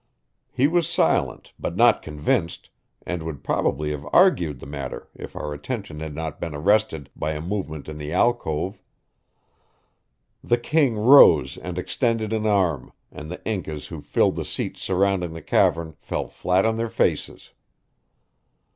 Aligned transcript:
He 0.51 0.65
was 0.67 0.89
silent, 0.89 1.53
but 1.59 1.75
not 1.75 2.01
convinced, 2.01 2.71
and 3.05 3.21
would 3.21 3.43
probably 3.43 3.91
have 3.91 4.03
argued 4.11 4.57
the 4.57 4.65
matter 4.65 5.07
if 5.15 5.35
our 5.35 5.53
attention 5.53 5.99
had 5.99 6.15
not 6.15 6.39
been 6.39 6.55
arrested 6.55 7.11
by 7.15 7.33
a 7.33 7.39
movement 7.39 7.87
in 7.87 7.99
the 7.99 8.11
alcove. 8.11 8.81
The 10.43 10.57
king 10.57 10.97
rose 10.97 11.55
and 11.55 11.77
extended 11.77 12.33
an 12.33 12.47
arm, 12.47 12.91
and 13.11 13.29
the 13.29 13.45
Incas 13.45 13.89
who 13.89 14.01
filled 14.01 14.37
the 14.37 14.43
seats 14.43 14.81
surrounding 14.81 15.33
the 15.33 15.41
cavern 15.43 15.93
fell 15.99 16.27
flat 16.27 16.65
on 16.65 16.77
their 16.77 16.89
faces. 16.89 17.51